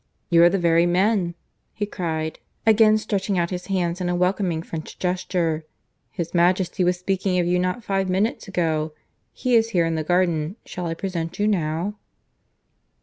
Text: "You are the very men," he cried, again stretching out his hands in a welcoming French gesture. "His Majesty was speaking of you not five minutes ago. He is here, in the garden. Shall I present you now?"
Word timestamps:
"You 0.31 0.41
are 0.41 0.49
the 0.49 0.57
very 0.57 0.87
men," 0.87 1.35
he 1.75 1.85
cried, 1.85 2.39
again 2.65 2.97
stretching 2.97 3.37
out 3.37 3.51
his 3.51 3.67
hands 3.67 4.01
in 4.01 4.09
a 4.09 4.15
welcoming 4.15 4.63
French 4.63 4.97
gesture. 4.97 5.63
"His 6.09 6.33
Majesty 6.33 6.83
was 6.83 6.97
speaking 6.97 7.37
of 7.37 7.45
you 7.45 7.59
not 7.59 7.83
five 7.83 8.09
minutes 8.09 8.47
ago. 8.47 8.93
He 9.31 9.53
is 9.53 9.69
here, 9.69 9.85
in 9.85 9.93
the 9.93 10.03
garden. 10.03 10.55
Shall 10.65 10.87
I 10.87 10.95
present 10.95 11.37
you 11.37 11.47
now?" 11.47 11.99